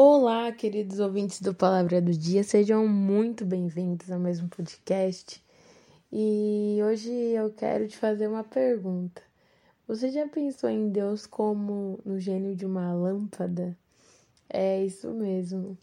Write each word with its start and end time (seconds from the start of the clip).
Olá, 0.00 0.52
queridos 0.52 1.00
ouvintes 1.00 1.40
do 1.40 1.52
Palavra 1.52 2.00
do 2.00 2.12
Dia, 2.12 2.44
sejam 2.44 2.86
muito 2.86 3.44
bem-vindos 3.44 4.12
ao 4.12 4.20
mesmo 4.20 4.48
podcast. 4.48 5.44
E 6.12 6.78
hoje 6.84 7.10
eu 7.10 7.50
quero 7.50 7.88
te 7.88 7.96
fazer 7.96 8.28
uma 8.28 8.44
pergunta. 8.44 9.20
Você 9.88 10.08
já 10.12 10.28
pensou 10.28 10.70
em 10.70 10.88
Deus 10.88 11.26
como 11.26 11.98
no 12.04 12.20
gênio 12.20 12.54
de 12.54 12.64
uma 12.64 12.94
lâmpada? 12.94 13.76
É 14.48 14.84
isso 14.84 15.10
mesmo. 15.10 15.76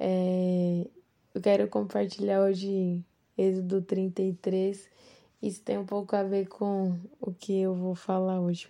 É... 0.00 0.86
Eu 1.34 1.40
quero 1.42 1.68
compartilhar 1.68 2.40
hoje 2.40 3.04
Êxodo 3.36 3.82
33. 3.82 4.88
Isso 5.42 5.60
tem 5.60 5.76
um 5.76 5.84
pouco 5.84 6.16
a 6.16 6.22
ver 6.22 6.48
com 6.48 6.98
o 7.20 7.30
que 7.30 7.60
eu 7.60 7.74
vou 7.74 7.94
falar 7.94 8.40
hoje. 8.40 8.66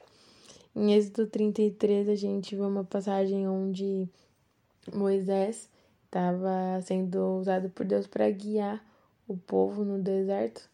Em 0.75 0.93
Êxodo 0.93 1.29
33, 1.29 2.09
a 2.09 2.17
gente 2.17 2.57
vê 2.57 2.63
uma 2.63 2.83
passagem 2.83 3.47
onde 3.47 4.11
Moisés 4.91 5.69
estava 6.05 6.81
sendo 6.83 7.39
usado 7.39 7.71
por 7.71 7.87
Deus 7.87 8.07
para 8.07 8.31
guiar 8.31 8.85
o 9.29 9.37
povo 9.37 9.85
no 9.85 10.03
deserto 10.03 10.69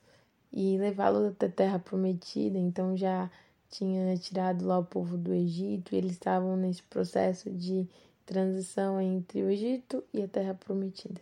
e 0.52 0.78
levá-los 0.78 1.26
até 1.26 1.46
a 1.46 1.50
terra 1.50 1.78
prometida. 1.78 2.58
Então 2.58 2.96
já 2.96 3.30
tinha 3.68 4.16
tirado 4.16 4.66
lá 4.66 4.78
o 4.78 4.84
povo 4.84 5.16
do 5.16 5.34
Egito 5.34 5.94
e 5.94 5.98
eles 5.98 6.12
estavam 6.12 6.56
nesse 6.56 6.82
processo 6.84 7.50
de 7.50 7.86
transição 8.24 9.00
entre 9.00 9.42
o 9.42 9.50
Egito 9.50 10.02
e 10.12 10.22
a 10.22 10.28
terra 10.28 10.54
prometida. 10.54 11.20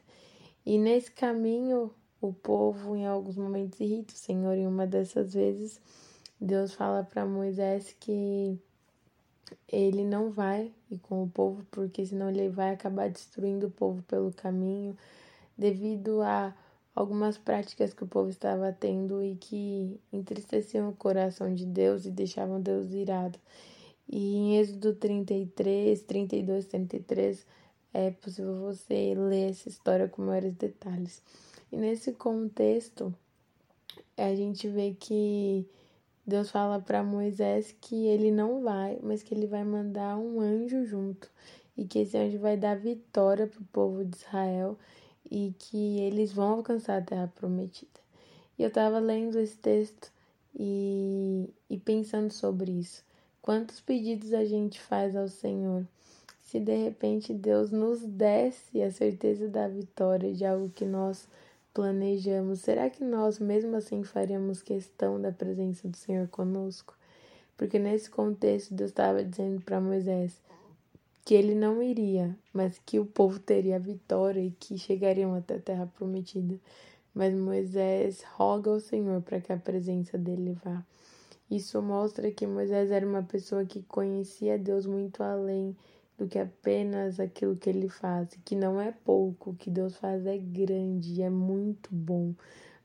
E 0.65 0.79
nesse 0.79 1.11
caminho, 1.11 1.93
o 2.21 2.33
povo 2.33 2.97
em 2.97 3.07
alguns 3.07 3.37
momentos 3.37 3.79
irrita 3.81 4.15
o 4.15 4.17
Senhor. 4.17 4.57
E 4.57 4.67
uma 4.67 4.87
dessas 4.87 5.35
vezes, 5.35 5.81
Deus 6.41 6.73
fala 6.73 7.05
para 7.05 7.25
Moisés 7.25 7.95
que 8.01 8.59
ele 9.69 10.05
não 10.05 10.31
vai 10.31 10.73
ir 10.91 10.99
com 10.99 11.23
o 11.23 11.29
povo, 11.29 11.65
porque 11.71 12.05
senão 12.05 12.31
ele 12.31 12.49
vai 12.49 12.73
acabar 12.73 13.09
destruindo 13.09 13.67
o 13.67 13.71
povo 13.71 14.03
pelo 14.03 14.33
caminho, 14.33 14.97
devido 15.57 16.23
a 16.23 16.55
algumas 16.95 17.37
práticas 17.37 17.93
que 17.93 18.05
o 18.05 18.09
povo 18.09 18.31
estava 18.31 18.73
tendo 18.73 19.23
e 19.23 19.37
que 19.37 20.01
entristeciam 20.13 20.89
o 20.89 20.97
coração 20.97 21.55
de 21.55 21.67
Deus 21.67 22.07
e 22.07 22.11
deixavam 22.11 22.61
Deus 22.61 22.93
irado. 22.93 23.39
E 24.09 24.37
em 24.37 24.59
Êxodo 24.59 24.95
33, 24.95 26.03
32, 26.03 26.67
33, 26.67 27.47
é 27.93 28.11
possível 28.11 28.61
você 28.61 29.15
ler 29.15 29.51
essa 29.51 29.69
história 29.69 30.09
com 30.09 30.23
maiores 30.23 30.55
detalhes. 30.55 31.23
E 31.71 31.77
nesse 31.77 32.13
contexto, 32.13 33.13
a 34.17 34.35
gente 34.35 34.69
vê 34.69 34.95
que 34.99 35.67
Deus 36.27 36.51
fala 36.51 36.81
para 36.81 37.05
Moisés 37.05 37.75
que 37.81 38.07
ele 38.07 38.33
não 38.33 38.63
vai, 38.63 38.99
mas 39.01 39.23
que 39.23 39.33
ele 39.33 39.47
vai 39.47 39.63
mandar 39.63 40.19
um 40.19 40.41
anjo 40.41 40.85
junto 40.85 41.31
e 41.77 41.85
que 41.85 42.01
esse 42.01 42.17
anjo 42.17 42.39
vai 42.39 42.57
dar 42.57 42.77
vitória 42.77 43.47
para 43.47 43.61
o 43.61 43.67
povo 43.67 44.05
de 44.05 44.17
Israel 44.17 44.77
e 45.31 45.55
que 45.57 46.01
eles 46.01 46.33
vão 46.33 46.55
alcançar 46.55 46.99
a 46.99 47.05
terra 47.05 47.33
prometida. 47.33 48.01
E 48.59 48.63
eu 48.63 48.69
estava 48.69 48.99
lendo 48.99 49.39
esse 49.39 49.57
texto 49.57 50.11
e, 50.59 51.49
e 51.71 51.79
pensando 51.79 52.33
sobre 52.33 52.73
isso. 52.73 53.05
Quantos 53.41 53.81
pedidos 53.81 54.33
a 54.33 54.45
gente 54.45 54.81
faz 54.81 55.15
ao 55.15 55.29
Senhor? 55.29 55.87
Se 56.41 56.59
de 56.59 56.75
repente 56.75 57.33
Deus 57.35 57.71
nos 57.71 58.03
desse 58.03 58.83
a 58.83 58.91
certeza 58.91 59.49
da 59.49 59.69
vitória 59.69 60.33
de 60.33 60.45
algo 60.45 60.71
que 60.71 60.85
nós 60.85 61.29
planejamos, 61.77 62.61
será 62.61 62.89
que 62.89 63.05
nós 63.05 63.39
mesmo 63.39 63.77
assim 63.77 64.03
faríamos 64.03 64.63
questão 64.63 65.21
da 65.21 65.31
presença 65.31 65.87
do 65.87 65.95
Senhor 65.95 66.27
conosco? 66.29 66.97
Porque 67.55 67.79
nesse 67.79 68.09
contexto 68.09 68.73
Deus 68.73 68.89
estava 68.89 69.23
dizendo 69.23 69.61
para 69.61 69.79
Moisés 69.79 70.41
que 71.23 71.35
ele 71.35 71.55
não 71.55 71.83
iria, 71.83 72.35
mas 72.51 72.81
que 72.87 72.99
o 72.99 73.05
povo 73.05 73.39
teria 73.39 73.77
a 73.77 73.79
vitória 73.79 74.41
e 74.41 74.53
que 74.53 74.79
chegariam 74.79 75.35
até 75.35 75.57
a 75.57 75.61
terra 75.61 75.87
prometida. 75.99 76.59
Mas 77.15 77.35
Moisés 77.35 78.25
roga 78.37 78.71
ao 78.71 78.81
Senhor 78.81 79.21
para 79.21 79.39
que 79.39 79.53
a 79.53 79.59
presença 79.59 80.17
dele 80.17 80.57
vá. 80.65 80.83
Isso 81.51 81.83
mostra 81.83 82.31
que 82.31 82.47
Moisés 82.47 82.91
era 82.91 83.07
uma 83.07 83.23
pessoa 83.23 83.67
que 83.67 83.83
conhecia 83.83 84.59
Deus 84.59 84.87
muito 84.87 85.23
além 85.23 85.77
do 86.17 86.27
que 86.27 86.39
apenas 86.39 87.21
aquilo 87.21 87.57
que 87.57 87.69
ele 87.69 87.89
faz, 87.89 88.29
que 88.45 88.55
não 88.55 88.81
é 88.81 88.91
pouco, 88.91 89.51
o 89.51 89.55
que 89.55 89.71
Deus 89.71 89.97
faz 89.97 90.27
é 90.27 90.39
grande, 90.39 91.23
é 91.23 91.31
muito 91.31 91.95
bom. 91.95 92.35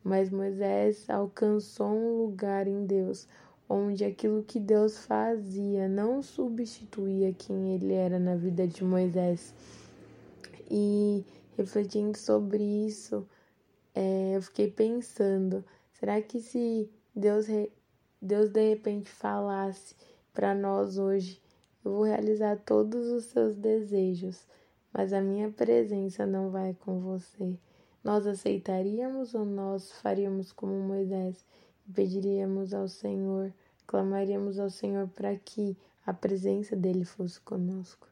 Mas 0.04 0.30
Moisés 0.30 1.10
alcançou 1.10 1.88
um 1.88 2.22
lugar 2.24 2.68
em 2.68 2.86
Deus 2.86 3.28
onde 3.70 4.04
aquilo 4.04 4.44
que 4.44 4.60
Deus 4.60 4.98
fazia 4.98 5.88
não 5.88 6.22
substituía 6.22 7.34
quem 7.34 7.74
ele 7.74 7.94
era 7.94 8.20
na 8.20 8.36
vida 8.36 8.68
de 8.68 8.84
Moisés. 8.84 9.54
E 10.70 11.24
refletindo 11.58 12.18
sobre 12.18 12.62
isso, 12.62 13.26
é, 13.96 14.36
eu 14.36 14.42
fiquei 14.42 14.70
pensando: 14.70 15.64
será 15.94 16.22
que 16.22 16.42
se 16.42 16.90
Deus, 17.16 17.46
Deus 18.22 18.50
de 18.50 18.70
repente 18.70 19.10
falasse 19.10 19.96
para 20.34 20.54
nós 20.54 20.98
hoje 20.98 21.42
eu 21.84 21.92
vou 21.92 22.04
realizar 22.04 22.58
todos 22.58 23.08
os 23.08 23.26
seus 23.26 23.56
desejos, 23.56 24.48
mas 24.94 25.14
a 25.14 25.22
minha 25.22 25.50
presença 25.50 26.26
não 26.26 26.50
vai 26.50 26.74
com 26.74 27.00
você. 27.00 27.58
Nós 28.04 28.26
aceitaríamos 28.26 29.34
ou 29.34 29.46
nós 29.46 29.92
faríamos 29.92 30.52
como 30.52 30.74
Moisés 30.74 31.46
e 31.88 31.92
pediríamos 31.92 32.74
ao 32.74 32.88
Senhor, 32.88 33.54
clamaríamos 33.86 34.60
ao 34.60 34.70
Senhor 34.70 35.08
para 35.10 35.36
que 35.36 35.78
a 36.06 36.14
presença 36.14 36.76
dele 36.76 37.06
fosse 37.06 37.40
conosco? 37.42 38.08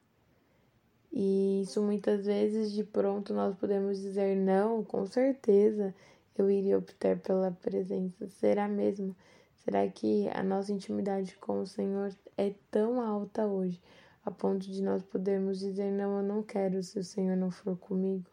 E 1.11 1.61
isso 1.63 1.81
muitas 1.81 2.25
vezes 2.25 2.71
de 2.71 2.83
pronto 2.83 3.33
nós 3.33 3.55
podemos 3.55 3.99
dizer 3.99 4.35
não, 4.35 4.83
com 4.83 5.05
certeza 5.05 5.93
eu 6.37 6.49
iria 6.49 6.77
optar 6.77 7.17
pela 7.17 7.51
presença. 7.51 8.27
Será 8.29 8.67
mesmo? 8.67 9.15
Será 9.63 9.87
que 9.89 10.29
a 10.29 10.41
nossa 10.41 10.71
intimidade 10.71 11.35
com 11.37 11.61
o 11.61 11.67
Senhor 11.67 12.15
é 12.37 12.53
tão 12.71 13.01
alta 13.01 13.45
hoje, 13.45 13.81
a 14.23 14.31
ponto 14.31 14.65
de 14.65 14.81
nós 14.81 15.03
podermos 15.03 15.59
dizer: 15.59 15.91
Não, 15.91 16.17
eu 16.17 16.23
não 16.23 16.41
quero 16.41 16.81
se 16.81 16.97
o 16.97 17.03
Senhor 17.03 17.35
não 17.35 17.51
for 17.51 17.77
comigo? 17.77 18.25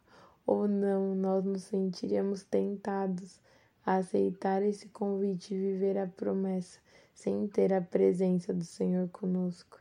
Ou 0.47 0.69
não, 0.69 1.15
nós 1.17 1.45
nos 1.45 1.65
sentiríamos 1.65 2.45
tentados 2.45 3.41
a 3.85 3.97
aceitar 3.97 4.63
esse 4.63 4.89
convite 4.89 5.53
e 5.53 5.59
viver 5.59 5.99
a 5.99 6.07
promessa 6.07 6.79
sem 7.13 7.49
ter 7.49 7.73
a 7.73 7.81
presença 7.81 8.55
do 8.55 8.65
Senhor 8.65 9.09
conosco? 9.09 9.81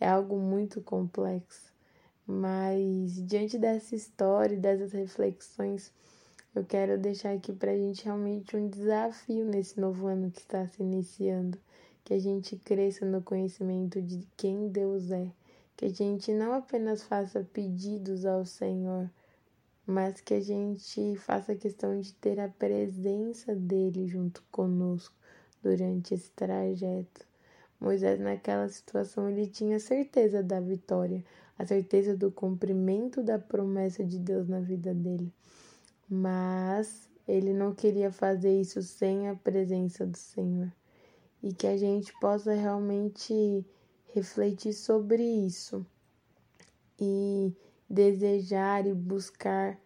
É 0.00 0.08
algo 0.08 0.38
muito 0.38 0.80
complexo, 0.80 1.72
mas 2.26 3.24
diante 3.26 3.58
dessa 3.58 3.94
história 3.94 4.54
e 4.54 4.58
dessas 4.58 4.92
reflexões, 4.92 5.92
eu 6.52 6.64
quero 6.64 6.98
deixar 6.98 7.32
aqui 7.32 7.52
para 7.52 7.70
a 7.70 7.76
gente 7.76 8.04
realmente 8.04 8.56
um 8.56 8.68
desafio 8.68 9.44
nesse 9.44 9.80
novo 9.80 10.08
ano 10.08 10.32
que 10.32 10.40
está 10.40 10.66
se 10.66 10.82
iniciando. 10.82 11.56
Que 12.02 12.14
a 12.14 12.18
gente 12.18 12.56
cresça 12.56 13.06
no 13.06 13.22
conhecimento 13.22 14.02
de 14.02 14.26
quem 14.36 14.68
Deus 14.68 15.12
é. 15.12 15.30
Que 15.76 15.84
a 15.84 15.88
gente 15.88 16.32
não 16.32 16.52
apenas 16.52 17.04
faça 17.04 17.46
pedidos 17.52 18.26
ao 18.26 18.44
Senhor, 18.44 19.08
mas 19.86 20.20
que 20.20 20.34
a 20.34 20.40
gente 20.40 21.14
faça 21.18 21.54
questão 21.54 22.00
de 22.00 22.12
ter 22.14 22.40
a 22.40 22.48
presença 22.48 23.54
dele 23.54 24.08
junto 24.08 24.42
conosco 24.50 25.14
durante 25.62 26.14
esse 26.14 26.32
trajeto. 26.32 27.24
Moisés, 27.78 28.18
naquela 28.18 28.68
situação, 28.68 29.30
ele 29.30 29.46
tinha 29.46 29.78
certeza 29.78 30.42
da 30.42 30.58
vitória, 30.58 31.24
a 31.56 31.64
certeza 31.64 32.16
do 32.16 32.32
cumprimento 32.32 33.22
da 33.22 33.38
promessa 33.38 34.04
de 34.04 34.18
Deus 34.18 34.48
na 34.48 34.58
vida 34.58 34.92
dele 34.92 35.32
mas 36.10 37.08
ele 37.28 37.52
não 37.52 37.72
queria 37.72 38.10
fazer 38.10 38.60
isso 38.60 38.82
sem 38.82 39.28
a 39.28 39.36
presença 39.36 40.04
do 40.04 40.16
Senhor. 40.16 40.72
E 41.40 41.54
que 41.54 41.66
a 41.66 41.76
gente 41.76 42.12
possa 42.20 42.52
realmente 42.52 43.64
refletir 44.12 44.72
sobre 44.72 45.22
isso. 45.22 45.86
E 46.98 47.54
desejar 47.88 48.86
e 48.86 48.92
buscar 48.92 49.78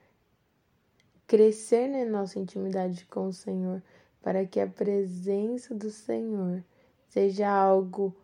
crescer 1.26 1.88
na 1.88 2.04
nossa 2.04 2.38
intimidade 2.38 3.06
com 3.06 3.28
o 3.28 3.32
Senhor, 3.32 3.82
para 4.22 4.46
que 4.46 4.60
a 4.60 4.66
presença 4.66 5.74
do 5.74 5.90
Senhor 5.90 6.64
seja 7.08 7.48
algo 7.48 8.14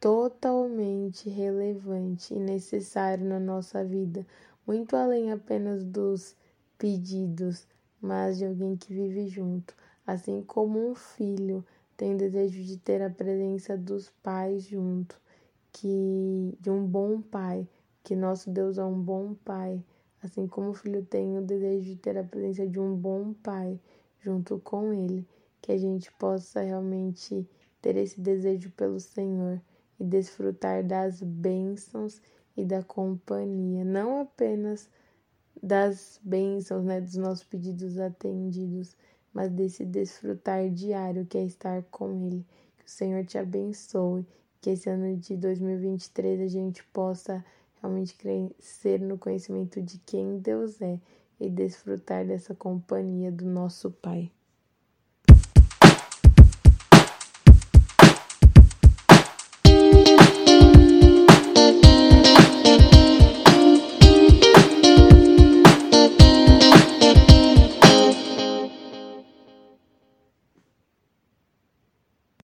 totalmente 0.00 1.30
relevante 1.30 2.34
e 2.34 2.38
necessário 2.38 3.24
na 3.24 3.40
nossa 3.40 3.84
vida, 3.84 4.26
muito 4.66 4.94
além 4.94 5.32
apenas 5.32 5.84
dos 5.84 6.36
pedidos, 6.78 7.66
mas 8.00 8.38
de 8.38 8.44
alguém 8.44 8.76
que 8.76 8.92
vive 8.92 9.26
junto, 9.28 9.74
assim 10.06 10.42
como 10.42 10.90
um 10.90 10.94
filho 10.94 11.64
tem 11.96 12.16
desejo 12.16 12.62
de 12.62 12.76
ter 12.76 13.00
a 13.02 13.10
presença 13.10 13.76
dos 13.76 14.10
pais 14.22 14.64
junto, 14.64 15.20
que 15.72 16.56
de 16.60 16.70
um 16.70 16.86
bom 16.86 17.20
pai, 17.20 17.68
que 18.02 18.14
nosso 18.14 18.50
Deus 18.50 18.78
é 18.78 18.84
um 18.84 19.00
bom 19.00 19.34
pai, 19.44 19.82
assim 20.22 20.46
como 20.46 20.70
o 20.70 20.74
filho 20.74 21.04
tem 21.04 21.38
o 21.38 21.42
desejo 21.42 21.84
de 21.84 21.96
ter 21.96 22.18
a 22.18 22.24
presença 22.24 22.66
de 22.66 22.80
um 22.80 22.94
bom 22.96 23.32
pai 23.34 23.80
junto 24.20 24.58
com 24.60 24.92
ele, 24.92 25.26
que 25.60 25.72
a 25.72 25.78
gente 25.78 26.10
possa 26.12 26.60
realmente 26.60 27.48
ter 27.80 27.96
esse 27.96 28.20
desejo 28.20 28.70
pelo 28.70 28.98
Senhor 28.98 29.60
e 30.00 30.04
desfrutar 30.04 30.82
das 30.82 31.22
bênçãos 31.22 32.20
e 32.56 32.64
da 32.64 32.82
companhia, 32.82 33.84
não 33.84 34.20
apenas 34.20 34.88
das 35.64 36.20
bênçãos, 36.22 36.84
né, 36.84 37.00
dos 37.00 37.16
nossos 37.16 37.42
pedidos 37.42 37.98
atendidos, 37.98 38.94
mas 39.32 39.50
desse 39.50 39.82
desfrutar 39.82 40.68
diário 40.68 41.24
que 41.24 41.38
é 41.38 41.44
estar 41.44 41.82
com 41.84 42.12
Ele. 42.12 42.44
Que 42.76 42.84
o 42.84 42.90
Senhor 42.90 43.24
te 43.24 43.38
abençoe, 43.38 44.26
que 44.60 44.68
esse 44.68 44.90
ano 44.90 45.16
de 45.16 45.34
2023 45.38 46.42
a 46.42 46.48
gente 46.48 46.84
possa 46.92 47.42
realmente 47.80 48.14
crescer 48.14 49.00
no 49.00 49.16
conhecimento 49.16 49.80
de 49.80 49.98
quem 50.00 50.38
Deus 50.38 50.82
é 50.82 51.00
e 51.40 51.48
desfrutar 51.48 52.26
dessa 52.26 52.54
companhia 52.54 53.32
do 53.32 53.46
nosso 53.46 53.90
Pai. 53.90 54.30